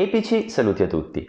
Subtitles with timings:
[0.00, 1.28] Epici saluti a tutti.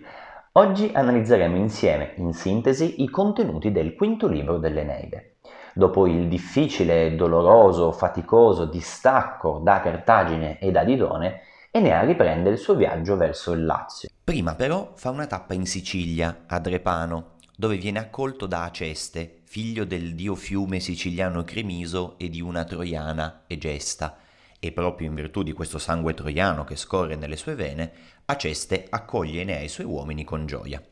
[0.51, 5.37] Oggi analizzeremo insieme, in sintesi, i contenuti del quinto libro dell'Eneide.
[5.73, 11.39] Dopo il difficile, doloroso, faticoso distacco da Cartagine e da Didone,
[11.71, 14.09] Enea riprende il suo viaggio verso il Lazio.
[14.23, 19.83] Prima però fa una tappa in Sicilia, a Drepano, dove viene accolto da Aceste, figlio
[19.83, 24.15] del dio fiume siciliano Cremiso e di una troiana, Egesta,
[24.59, 27.91] e proprio in virtù di questo sangue troiano che scorre nelle sue vene,
[28.25, 30.83] Aceste accoglie Enea e i suoi uomini con gioia.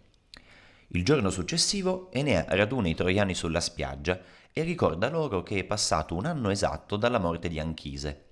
[0.92, 4.20] Il giorno successivo Enea raduna i troiani sulla spiaggia
[4.54, 8.30] e ricorda loro che è passato un anno esatto dalla morte di Anchise.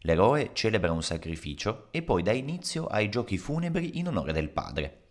[0.00, 5.08] L'eroe celebra un sacrificio e poi dà inizio ai giochi funebri in onore del padre.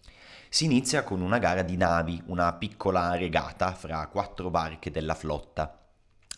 [0.47, 5.84] Si inizia con una gara di navi, una piccola regata fra quattro barche della flotta.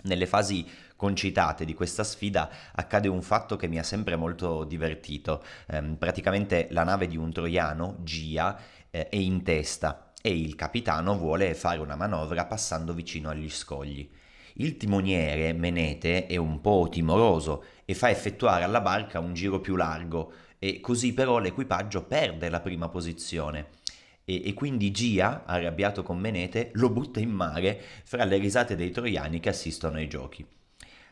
[0.03, 0.65] Nelle fasi
[0.95, 5.43] concitate di questa sfida accade un fatto che mi ha sempre molto divertito.
[5.67, 8.59] Eh, praticamente la nave di un troiano, Gia,
[8.89, 14.09] eh, è in testa e il capitano vuole fare una manovra passando vicino agli scogli.
[14.59, 19.75] Il timoniere, Menete, è un po' timoroso e fa effettuare alla barca un giro più
[19.75, 23.76] largo e così però l'equipaggio perde la prima posizione
[24.29, 28.91] e, e, quindi Gia, arrabbiato con Menete, lo butta in mare fra le risate dei
[28.91, 30.45] troiani che assistono ai giochi.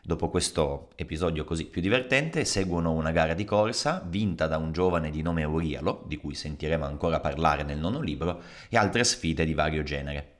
[0.02, 5.08] Dopo questo episodio così più divertente seguono una gara di corsa vinta da un giovane
[5.08, 9.54] di nome Eurialo, di cui sentiremo ancora parlare nel nono libro, e altre sfide di
[9.54, 10.34] vario genere.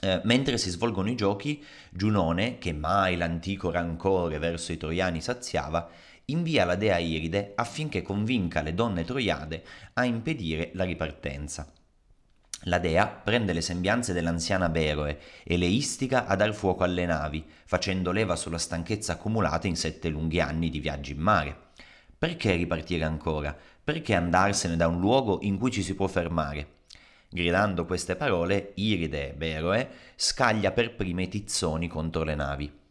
[0.00, 5.86] Eh, mentre si svolgono i giochi, Giunone, che mai l'antico rancore verso i troiani saziava,
[6.24, 11.70] invia la dea Iride affinché convinca le donne troiade a impedire la ripartenza.
[12.68, 17.44] La dea prende le sembianze dell'anziana Beroe e le istiga a dar fuoco alle navi,
[17.64, 21.56] facendo leva sulla stanchezza accumulata in sette lunghi anni di viaggi in mare.
[22.18, 23.56] Perché ripartire ancora?
[23.84, 26.78] Perché andarsene da un luogo in cui ci si può fermare?
[27.28, 32.84] Gridando queste parole, Iride, Beroe, scaglia per prime i tizzoni contro le navi.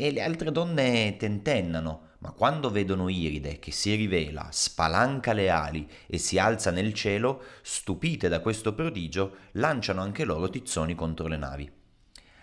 [0.00, 5.86] E le altre donne tentennano, ma quando vedono Iride che si rivela, spalanca le ali
[6.06, 11.36] e si alza nel cielo, stupite da questo prodigio, lanciano anche loro tizzoni contro le
[11.36, 11.70] navi.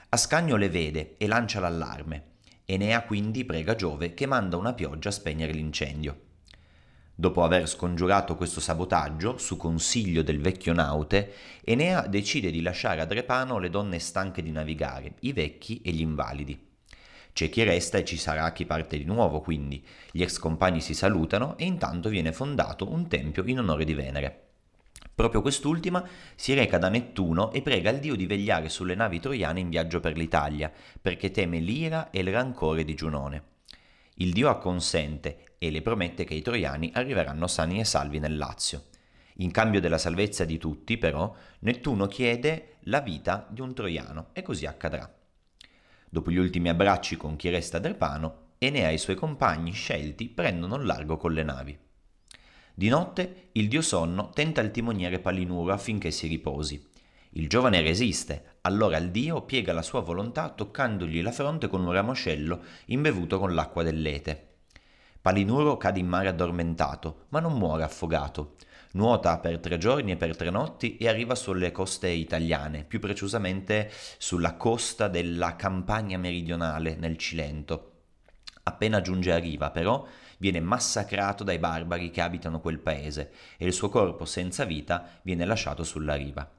[0.09, 2.33] Ascanio le vede e lancia l'allarme.
[2.63, 6.25] Enea quindi prega Giove che manda una pioggia a spegnere l'incendio.
[7.15, 13.05] Dopo aver scongiurato questo sabotaggio, su consiglio del vecchio naute, Enea decide di lasciare a
[13.05, 16.66] Drepano le donne stanche di navigare, i vecchi e gli invalidi.
[17.37, 20.95] C'è chi resta e ci sarà chi parte di nuovo, quindi gli ex compagni si
[20.95, 24.45] salutano e intanto viene fondato un tempio in onore di Venere.
[25.13, 26.03] Proprio quest'ultima
[26.33, 29.99] si reca da Nettuno e prega il dio di vegliare sulle navi troiane in viaggio
[29.99, 33.43] per l'Italia, perché teme l'ira e il rancore di Giunone.
[34.15, 38.85] Il dio acconsente e le promette che i troiani arriveranno sani e salvi nel Lazio.
[39.35, 44.41] In cambio della salvezza di tutti, però, Nettuno chiede la vita di un troiano e
[44.41, 45.16] così accadrà.
[46.09, 50.29] Dopo gli ultimi abbracci con chi resta a Drepano, Enea e i suoi compagni scelti
[50.29, 51.77] prendono il largo con le navi.
[52.73, 56.89] Di notte il dio sonno tenta il timoniere Palinuro affinché si riposi.
[57.31, 61.91] Il giovane resiste, allora il dio piega la sua volontà toccandogli la fronte con un
[61.91, 64.55] ramoscello imbevuto con l'acqua dell'ete.
[65.21, 68.55] Palinuro cade in mare addormentato, ma non muore affogato.
[68.97, 73.91] Nuota per tre giorni e per tre notti e arriva sulle coste italiane, più precisamente
[74.17, 77.91] sulla costa della Campania meridionale, nel Cilento.
[78.63, 80.05] Appena giunge a riva, però,
[80.39, 85.45] viene massacrato dai barbari che abitano quel paese e il suo corpo senza vita viene
[85.45, 86.49] lasciato sulla riva.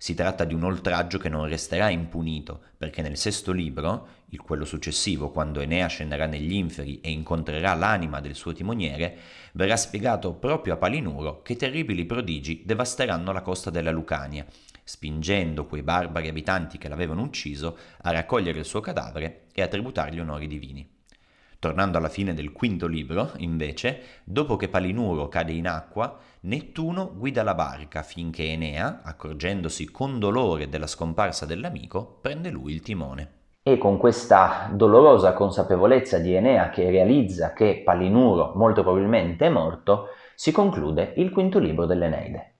[0.00, 4.64] Si tratta di un oltraggio che non resterà impunito, perché nel sesto libro, il quello
[4.64, 9.18] successivo, quando Enea scenderà negli inferi e incontrerà l'anima del suo timoniere,
[9.54, 14.46] verrà spiegato proprio a Palinuro che terribili prodigi devasteranno la costa della Lucania,
[14.84, 20.20] spingendo quei barbari abitanti che l'avevano ucciso a raccogliere il suo cadavere e a tributargli
[20.20, 20.97] onori divini.
[21.60, 27.42] Tornando alla fine del quinto libro, invece, dopo che Palinuro cade in acqua, Nettuno guida
[27.42, 33.32] la barca finché Enea, accorgendosi con dolore della scomparsa dell'amico, prende lui il timone.
[33.60, 40.10] E con questa dolorosa consapevolezza di Enea che realizza che Palinuro molto probabilmente è morto,
[40.36, 42.57] si conclude il quinto libro dell'Eneide.